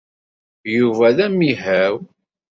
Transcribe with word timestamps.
Yuba 0.77 1.07
d 1.15 1.17
amihaw. 1.25 1.95